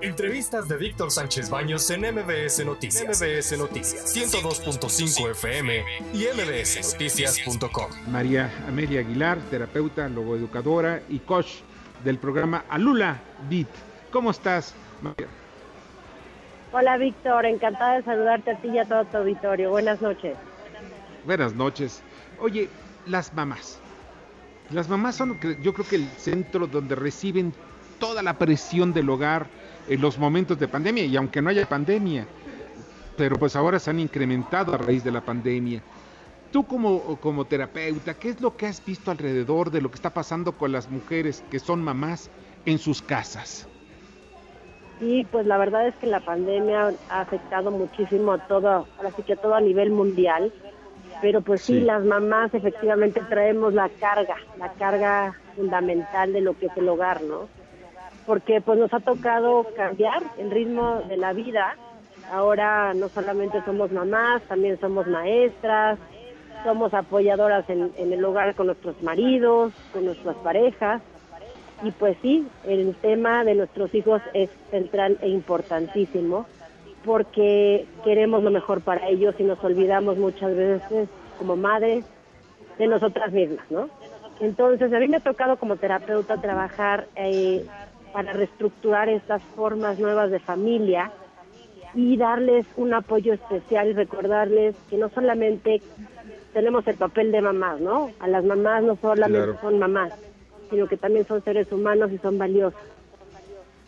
[0.00, 3.20] Entrevistas de Víctor Sánchez Baños en MBS Noticias.
[3.20, 5.84] MBS Noticias 102.5 FM
[6.14, 7.90] y mbsnoticias.com.
[8.08, 11.48] María Amelia Aguilar, terapeuta, logoeducadora y coach
[12.04, 13.66] del programa Alula Beat.
[14.12, 14.72] ¿Cómo estás,
[15.02, 15.26] María?
[16.70, 17.46] Hola, Víctor.
[17.46, 19.70] Encantada de saludarte a ti y a todo tu auditorio.
[19.70, 20.36] Buenas noches.
[21.26, 22.02] Buenas noches.
[22.38, 22.68] Oye,
[23.06, 23.80] las mamás.
[24.70, 27.52] Las mamás son, yo creo que el centro donde reciben
[27.98, 29.48] toda la presión del hogar
[29.88, 32.26] en los momentos de pandemia y aunque no haya pandemia,
[33.16, 35.82] pero pues ahora se han incrementado a raíz de la pandemia.
[36.52, 40.10] Tú como, como terapeuta, ¿qué es lo que has visto alrededor de lo que está
[40.10, 42.30] pasando con las mujeres que son mamás
[42.64, 43.66] en sus casas?
[44.98, 49.22] Sí, pues la verdad es que la pandemia ha afectado muchísimo a todo, ahora sí
[49.22, 50.52] que a todo a nivel mundial,
[51.20, 56.66] pero pues sí, las mamás efectivamente traemos la carga, la carga fundamental de lo que
[56.66, 57.48] es el hogar, ¿no?
[58.28, 61.76] Porque pues nos ha tocado cambiar el ritmo de la vida.
[62.30, 65.98] Ahora no solamente somos mamás, también somos maestras,
[66.62, 71.00] somos apoyadoras en, el hogar con nuestros maridos, con nuestras parejas.
[71.82, 76.44] Y pues sí, el tema de nuestros hijos es central e importantísimo
[77.06, 82.04] porque queremos lo mejor para ellos y nos olvidamos muchas veces como madres
[82.76, 83.88] de nosotras mismas, ¿no?
[84.40, 87.64] Entonces, a mí me ha tocado como terapeuta trabajar eh,
[88.12, 91.10] para reestructurar estas formas nuevas de familia
[91.94, 95.80] y darles un apoyo especial y recordarles que no solamente
[96.52, 98.10] tenemos el papel de mamás, ¿no?
[98.20, 100.12] A las mamás no solamente son mamás,
[100.70, 102.80] sino que también son seres humanos y son valiosos.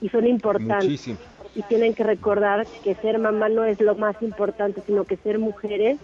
[0.00, 1.08] Y son importantes.
[1.54, 5.38] Y tienen que recordar que ser mamá no es lo más importante, sino que ser
[5.38, 5.98] mujeres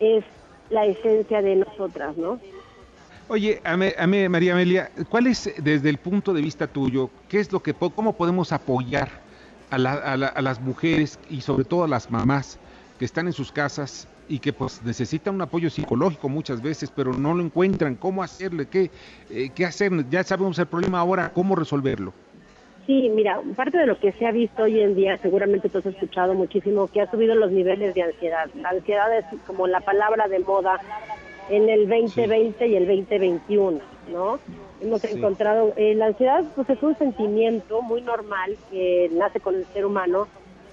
[0.00, 0.24] es
[0.70, 2.40] la esencia de nosotras, ¿no?
[3.32, 7.60] Oye, a, María Amelia, ¿cuál es desde el punto de vista tuyo, qué es lo
[7.60, 9.08] que, cómo podemos apoyar
[9.70, 12.58] a, las mujeres y sobre todo a las mamás
[12.98, 17.14] que están en sus casas y que pues necesitan un apoyo psicológico muchas veces, pero
[17.14, 18.90] no lo encuentran, cómo hacerle, qué,
[19.30, 22.12] eh, qué hacer, ya sabemos el problema ahora, cómo resolverlo.
[22.86, 25.86] Sí, mira, parte de lo que se ha visto hoy en día, seguramente tú has
[25.86, 28.50] escuchado muchísimo, que ha subido los niveles de ansiedad.
[28.56, 30.78] La ansiedad es como la palabra de moda
[31.48, 33.80] en el 2020 y el 2021,
[34.12, 34.38] ¿no?
[34.80, 39.64] Hemos encontrado, eh, la ansiedad pues es un sentimiento muy normal que nace con el
[39.66, 40.26] ser humano,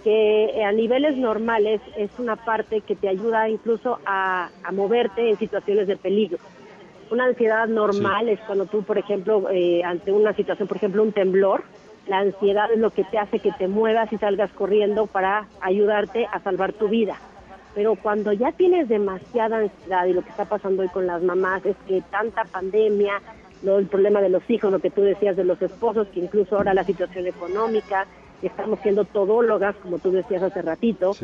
[0.03, 5.37] que eh, a niveles normales es una parte que te ayuda incluso a, moverte en
[5.37, 6.39] situaciones de peligro.
[7.11, 11.11] Una ansiedad normal es cuando tú, por ejemplo, eh, ante una situación, por ejemplo, un
[11.11, 11.63] temblor,
[12.07, 16.27] la ansiedad es lo que te hace que te muevas y salgas corriendo para ayudarte
[16.31, 17.19] a salvar tu vida
[17.79, 21.65] pero cuando ya tienes demasiada ansiedad y lo que está pasando hoy con las mamás
[21.65, 23.21] es que tanta pandemia,
[23.63, 26.73] el problema de los hijos, lo que tú decías de los esposos, que incluso ahora
[26.73, 28.05] la situación económica,
[28.41, 31.15] estamos siendo todólogas, como tú decías hace ratito,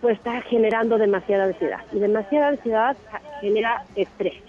[0.00, 1.82] pues está generando demasiada ansiedad.
[1.92, 2.96] Y demasiada ansiedad
[3.40, 4.42] genera estrés.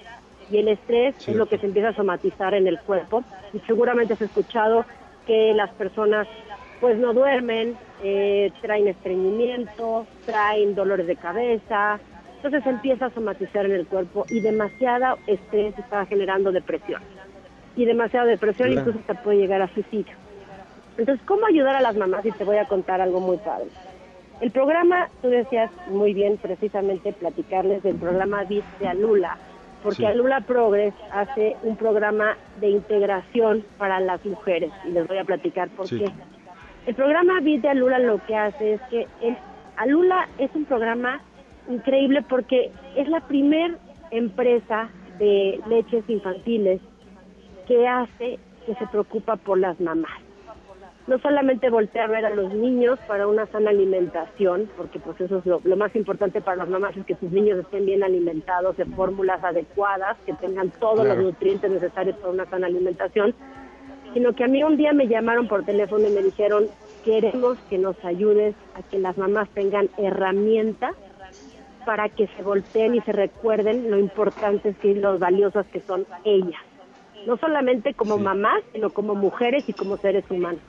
[0.50, 3.24] Y el estrés es lo que se empieza a somatizar en el cuerpo.
[3.54, 4.84] Y seguramente has escuchado
[5.28, 6.28] que las personas
[6.80, 12.00] pues no duermen, eh, traen estreñimiento, traen dolores de cabeza,
[12.36, 17.02] entonces empieza a somatizar en el cuerpo y demasiado estrés está generando depresión.
[17.76, 20.14] Y demasiada depresión incluso te puede llegar a suicidio.
[20.98, 22.26] Entonces, ¿cómo ayudar a las mamás?
[22.26, 23.68] Y te voy a contar algo muy padre.
[24.42, 29.38] El programa, tú decías muy bien precisamente platicarles del programa BIT de Alula,
[29.82, 35.24] porque Alula Progress hace un programa de integración para las mujeres y les voy a
[35.24, 36.12] platicar por qué.
[36.86, 39.36] El programa Vid de Alula lo que hace es que el,
[39.78, 41.20] Alula es un programa
[41.68, 43.78] increíble porque es la primer
[44.12, 46.80] empresa de leches infantiles
[47.68, 50.22] que hace que se preocupa por las mamás.
[51.08, 55.38] No solamente voltea a ver a los niños para una sana alimentación, porque pues eso
[55.38, 58.86] es lo, más importante para las mamás, es que sus niños estén bien alimentados de
[58.86, 63.36] fórmulas adecuadas, que tengan todos los nutrientes necesarios para una sana alimentación,
[64.16, 66.68] sino que a mí un día me llamaron por teléfono y me dijeron,
[67.04, 70.96] queremos que nos ayudes a que las mamás tengan herramientas
[71.86, 76.62] para que se volteen y se recuerden lo importantes y lo valiosas que son ellas,
[77.28, 80.62] no solamente como mamás, sino como mujeres y como seres humanos.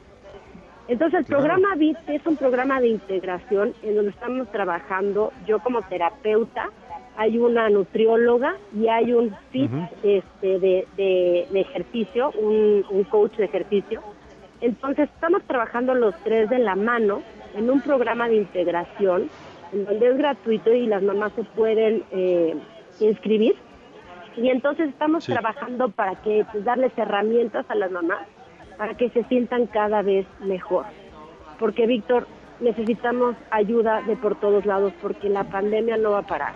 [0.88, 5.82] Entonces el programa BIT es un programa de integración en donde estamos trabajando, yo como
[5.82, 6.70] terapeuta,
[7.16, 9.70] hay una nutrióloga y hay un fit
[10.02, 14.02] este, de, ejercicio, un, coach de ejercicio.
[14.60, 17.22] Entonces estamos trabajando los tres de la mano
[17.54, 19.28] en un programa de integración
[19.72, 22.54] en donde es gratuito y las mamás se pueden eh,
[23.00, 23.56] inscribir.
[24.36, 28.26] Y entonces estamos trabajando para que pues, darles herramientas a las mamás
[28.76, 30.84] para que se sientan cada vez mejor.
[31.58, 32.26] porque Víctor,
[32.60, 36.54] necesitamos ayuda de por todos lados porque la pandemia no va a parar.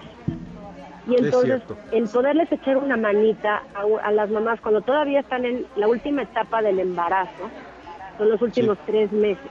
[1.07, 1.63] Y entonces,
[1.93, 6.63] el poderles echar una manita a, las mamás cuando todavía están en la última etapa
[6.63, 7.51] del embarazo,
[8.19, 9.51] son los últimos tres meses,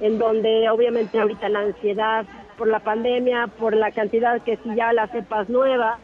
[0.00, 2.26] en donde obviamente ahorita la ansiedad
[2.58, 5.98] por la pandemia, por la cantidad que si ya la cepas nueva,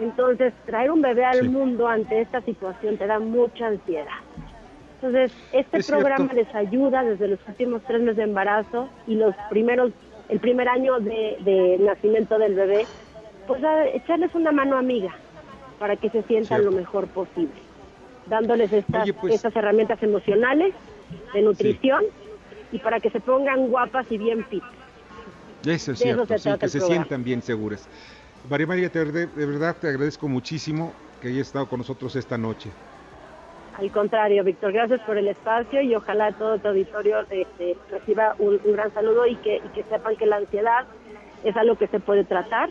[0.00, 4.18] entonces traer un bebé al mundo ante esta situación te da mucha ansiedad.
[4.96, 9.92] Entonces, este programa les ayuda desde los últimos tres meses de embarazo y los primeros,
[10.30, 12.86] el primer año de, nacimiento del bebé,
[13.46, 15.14] pues a echarles una mano amiga
[15.78, 17.54] para que se sientan lo mejor posible,
[18.26, 20.74] dándoles estas, pues estas herramientas emocionales,
[21.32, 22.04] de nutrición
[22.72, 24.62] y para que se pongan guapas y bien fit.
[25.66, 27.88] Eso es cierto, que se sientan bien seguras.
[28.48, 32.70] María María, de verdad te agradezco muchísimo que hayas estado con nosotros esta noche.
[33.78, 38.60] Al contrario, Víctor, gracias por el espacio y ojalá todo tu auditorio este, reciba un,
[38.64, 40.84] gran saludo y que, sepan que la ansiedad
[41.42, 42.70] es algo que se puede tratar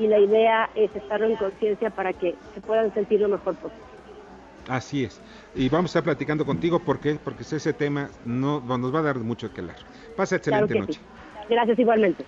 [0.00, 3.84] y la idea es estar en conciencia para que se puedan sentir lo mejor posible.
[4.68, 5.20] Así es.
[5.54, 9.18] Y vamos a estar platicando contigo porque porque ese tema no nos va a dar
[9.18, 9.76] mucho que hablar.
[10.16, 11.00] Pasa excelente noche.
[11.48, 12.24] Gracias igualmente.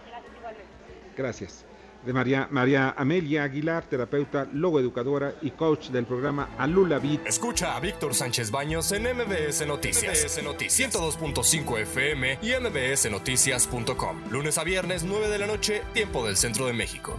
[1.17, 1.67] Gracias
[2.05, 7.27] de María, María Amelia Aguilar, terapeuta, logoeducadora y coach del programa Alula Beat.
[7.27, 10.25] Escucha a Víctor Sánchez Baños en MBS Noticias.
[10.25, 14.31] MBS Noticias 102.5 FM y MBSNoticias.com.
[14.31, 17.17] Lunes a viernes, 9 de la noche, tiempo del centro de México.